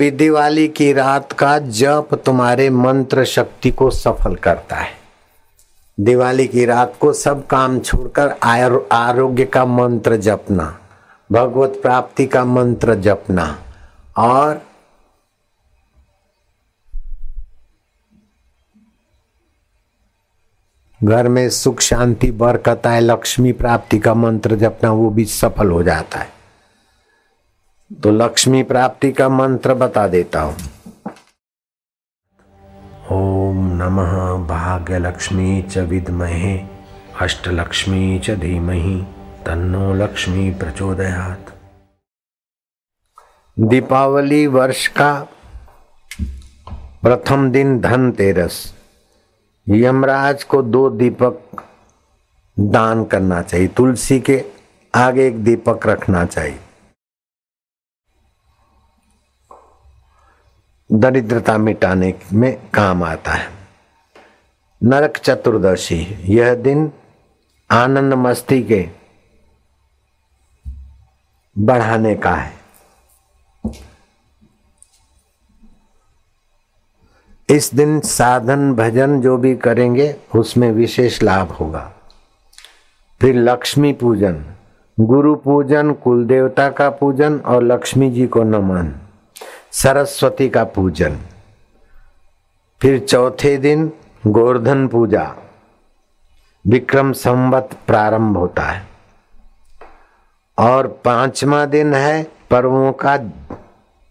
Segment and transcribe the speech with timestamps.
[0.00, 4.92] भी दिवाली की रात का जप तुम्हारे मंत्र शक्ति को सफल करता है।
[5.98, 8.28] दिवाली की रात को सब काम छोड़कर
[8.92, 10.78] आरोग्य का मंत्र जपना,
[11.30, 13.46] भगवत प्राप्ति का मंत्र जपना
[14.16, 14.60] और
[21.00, 25.82] घर में सुख, शांति, बरकत है लक्ष्मी प्राप्ति का मंत्र जपना, वो भी सफल हो
[25.82, 26.39] जाता है।
[28.02, 30.56] तो लक्ष्मी प्राप्ति का मंत्र बता देता हूँ।
[33.12, 34.12] ओम नमः
[34.46, 36.56] भाग्य लक्ष्मी च विद्महे,
[37.20, 38.94] अष्टलक्ष्मी च धीमहि,
[39.46, 41.52] तन्नो लक्ष्मी प्रचोदयात।
[43.56, 45.12] दीपावली वर्ष का
[47.02, 48.62] प्रथम दिन धनतेरस।
[49.66, 51.64] यमराज को दो दीपक
[52.56, 54.44] दान करना चाहिए, तुलसी के
[54.94, 56.58] आगे एक दीपक रखना चाहिए।
[60.92, 63.48] दरिद्रता मिटाने में काम आता है।
[64.84, 66.92] नरक चतुर्दशी, यह दिन
[67.70, 68.88] आनंद मस्ती के
[71.58, 72.52] बढ़ाने का है।
[77.50, 81.92] इस दिन साधन भजन जो भी करेंगे, उसमें विशेष लाभ होगा।
[83.20, 84.44] फिर लक्ष्मी पूजन,
[85.00, 88.92] गुरु पूजन कुल देवता का पूजन और लक्ष्मी जी को नमन।
[89.72, 91.18] सरस्वती का पूजन।
[92.82, 93.92] फिर चौथे दिन
[94.26, 95.34] गोवर्धन पूजा।
[96.66, 98.86] विक्रम संवत प्रारंभ होता है।
[100.58, 103.16] और पांचवा दिन है पर्वों का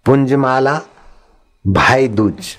[0.05, 0.81] पुंजमाला,
[1.67, 2.57] भाई दूज।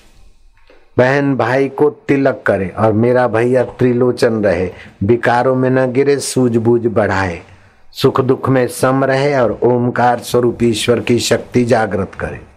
[0.97, 6.87] बहन भाई को तिलक करे और मेरा भैया त्रिलोचन रहे। विकारों में न गिरे, सूझबूझ
[6.87, 7.41] बढ़ाए।
[7.91, 12.50] सुख दुख में सम रहे और ओमकार स्वरूप ईश्वर की शक्ति जागृत करे।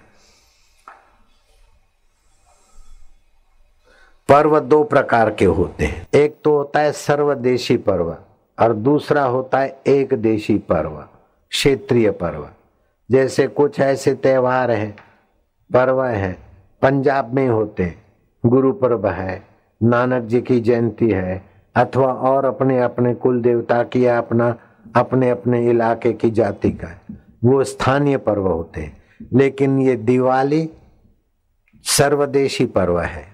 [4.35, 8.17] पर्व दो प्रकार के होते हैं। एक तो होता है सर्वदेशी पर्व
[8.61, 11.05] और दूसरा होता है एक देशी पर्व,
[11.51, 12.49] क्षेत्रीय पर्व।
[13.11, 14.97] जैसे कुछ ऐसे त्यौहार हैं,
[15.73, 16.39] पर्व हैं,
[16.83, 18.03] पंजाब में होते हैं
[18.47, 19.43] गुरु पर्व है,
[19.83, 24.55] नानक जी की जयंती है, अथवा और अपने अपने कुल देवता की या अपना
[24.97, 27.01] अपने अपने इलाके की जाति का है।
[27.45, 29.03] वो स्थानीय पर्व होते हैं।
[29.33, 30.71] लेकिन ये दिवाली
[31.85, 33.34] सर्वदेशी पर्व है।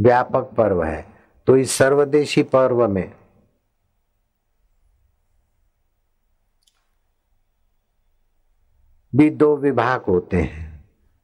[0.00, 1.06] व्यापक पर्व है।
[1.46, 3.12] तो इस सर्वदेशी पर्व में
[9.14, 10.68] भी दो विभाग होते हैं।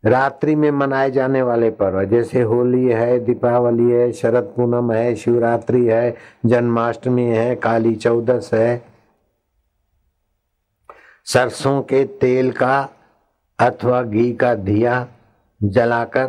[0.05, 5.87] रात्रि में मनाए जाने वाले पर्व, जैसे होली है, दीपावली है, शरद पूनम है, शिवरात्रि
[5.87, 8.85] है, जन्माष्टमी है, काली चौदस है।
[11.25, 12.89] सरसों के तेल का
[13.59, 15.09] अथवा घी का दिया
[15.63, 16.27] जलाकर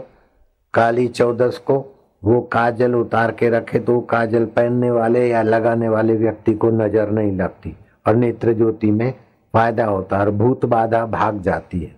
[0.74, 1.95] काली चौदस को
[2.26, 7.10] वो काजल उतार के रखे तो काजल पहनने वाले या लगाने वाले व्यक्ति को नज़र
[7.10, 7.76] नहीं लगती
[8.08, 9.12] और नेत्र ज्योति में
[9.54, 11.94] फ़ायदा होता है और भूत बाधा भाग जाती है।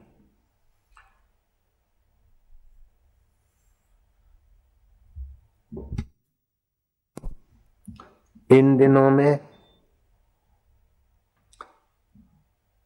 [8.49, 9.39] इन दिनों में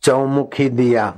[0.03, 1.13] चौमुखी दिया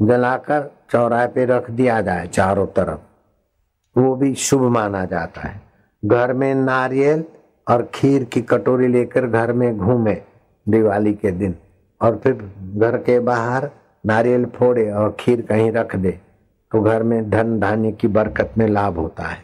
[0.00, 3.00] जलाकर चौराहे पे रख दिया जाए चारों तरफ़।
[3.96, 5.60] वो भी शुभ माना जाता है।
[6.04, 7.24] घर में नारियल
[7.66, 10.14] और खीर की कटोरी लेकर घर में घूमे
[10.66, 11.54] दिवाली के दिन
[12.00, 12.32] और फिर
[12.76, 13.70] घर के बाहर
[14.06, 16.10] नारियल फोड़े और खीर कहीं रख दे
[16.72, 19.42] तो घर में धन धान्य की बरकत में लाभ होता है।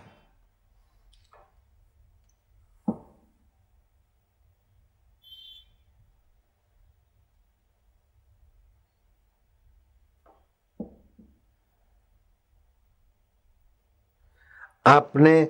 [14.86, 15.48] अपने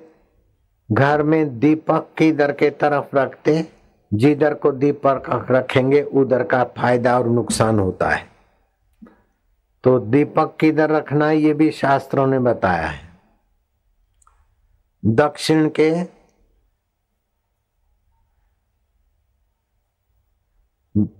[0.91, 3.67] घर में दीपक किधर के तरफ़ रखते,
[4.13, 8.29] जिधर को दीपक रखेंगे, उधर का फ़ायदा और नुकसान होता है।
[9.83, 13.09] तो दीपक किधर रखना है, ये भी शास्त्रों ने बताया है।
[15.05, 16.21] दक्षिण के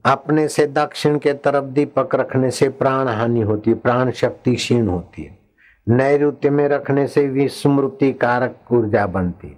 [0.05, 4.87] अपने से दक्षिण के तरफ़ दीपक रखने से प्राण हानि होती है, प्राण शक्ति क्षीण
[4.87, 5.40] होती है।
[5.89, 9.57] नैऋत्य में रखने से विस्मृति कारक ऊर्जा बनती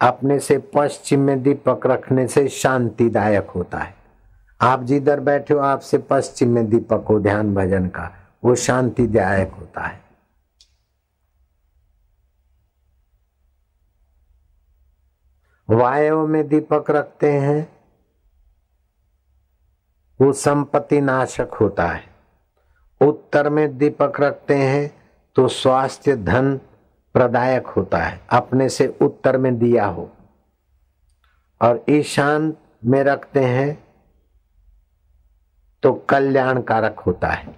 [0.00, 3.94] अपने से पश्चिम में दीपक रखने से शांतिदायक होता है।
[4.60, 8.12] आप जिधर बैठे हो, आपसे पश्चिम में दीपक हो, ध्यान भजन का,
[8.44, 10.04] वो शांतिदायक होता है।
[15.70, 17.72] वायु में दीपक रखते हैं,
[20.20, 22.04] वो संपत्ति नाशक होता है।
[23.00, 25.03] उत्तर में दीपक रखते हैं
[25.36, 26.60] तो स्वास्थ्य धन
[27.14, 30.10] प्रदायक होता है। अपने से उत्तर में दिया हो।
[31.62, 32.54] और ईशान
[32.84, 33.84] में रखते हैं
[35.82, 37.56] तो कल्याण कारक होता है।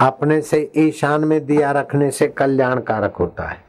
[0.00, 3.64] अपने से ईशान में दिया रखने से कल्याण कारक होता है।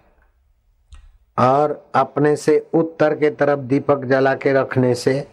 [1.40, 5.28] और अपने से उत्तर के तरफ़ दीपक जला के रखने से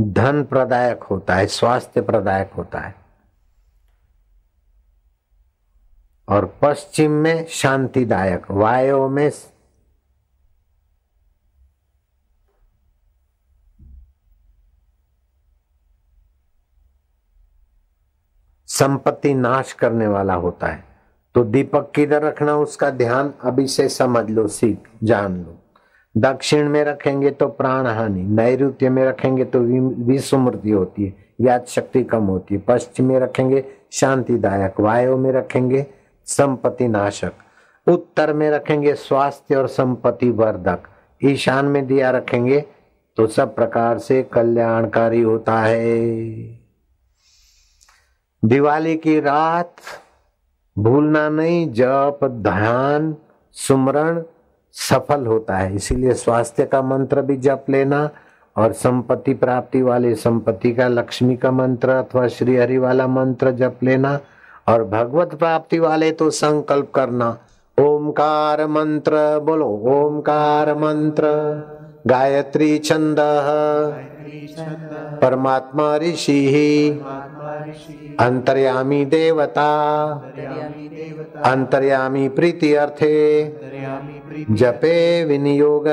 [0.00, 2.94] धन प्रदायक होता है, स्वास्थ्य प्रदायक होता है।
[6.28, 9.30] और पश्चिम में शांतिदायक, वायु में
[18.68, 20.84] संपत्ति नाश करने वाला होता है।
[21.34, 23.32] तो दीपक किधर रखना उसका ध्यान?
[23.40, 25.58] अभी से समझ लो, सीख, जान लो।
[26.16, 29.60] दक्षिण में रखेंगे तो प्राण हानि नैऋत्य में रखेंगे तो
[30.04, 35.86] विस्मृति होती है याद शक्ति कम होती है। पश्चिम में रखेंगे, शांतिदायक, वायु में रखेंगे
[36.26, 37.32] संपत्ति नाशक।
[37.86, 40.88] उत्तर में रखेंगे स्वास्थ्य और संपत्ति वर्धक।
[41.24, 42.64] ईशान में दिया रखेंगे
[43.18, 46.58] तो सब प्रकार से कल्याणकारी होता है।
[48.42, 49.76] दिवाली की रात,
[50.76, 53.14] भूलना नहीं, जप, ध्यान,
[53.52, 54.22] सुमरण
[54.72, 58.08] सफल होता है। इसीलिए स्वास्थ्य का मंत्र भी जप लेना
[58.56, 63.78] और संपत्ति प्राप्ति वाले संपत्ति का लक्ष्मी का मंत्र अथवा श्री हरि वाला मंत्र जप
[63.82, 64.18] लेना
[64.68, 67.38] और भगवत प्राप्ति वाले तो संकल्प करना।
[67.80, 71.22] ओमकार मंत्र बोलो ओमकार मंत्र।
[72.06, 73.16] गायत्री छंद।
[75.22, 77.00] परमात्मा ऋषि।
[78.20, 80.06] अंतर्यामी देवता।
[81.44, 83.44] अंतर्यामी प्रीति अर्थे।
[84.50, 85.84] जपे विनियोग।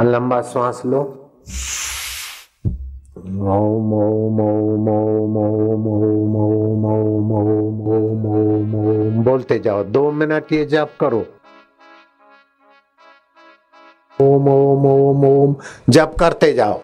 [0.00, 1.30] लंबा श्वास लो।
[3.26, 10.10] ओम ओम ओम ओम ओम ओम ओम ओम ओम ओम ओम ओम बोलते जाओ दो
[10.18, 11.24] मिनट ये जाप करो
[14.20, 15.56] ओम ओम ओम ओम
[15.90, 16.80] जप करते जाओ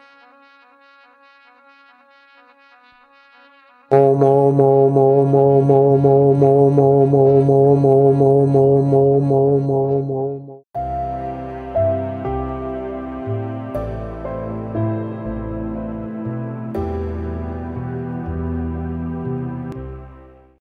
[3.90, 10.10] ओम ओम ओम ओम ओम ओम ओम ओम ओम ओम ओम ओम ओम ओम ओम
[10.12, 10.61] ओम